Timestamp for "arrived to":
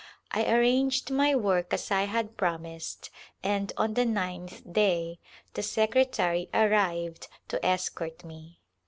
6.55-7.63